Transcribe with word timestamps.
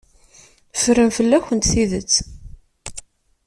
Ffren 0.77 1.09
fell-akent 1.17 1.69
tidet. 1.71 2.13